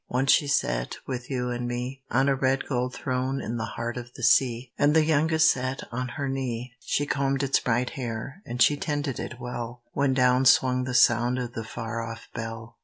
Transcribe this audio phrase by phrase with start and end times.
[0.09, 3.97] Once she sate with you and me, On a red gold throne in the heart
[3.97, 7.59] of the sea, RAINBOW GOLD And the youngest sate on her knee, She combed its
[7.59, 12.01] bright hair, and she tended it well, When down swung the sound of the far
[12.01, 12.77] off bell.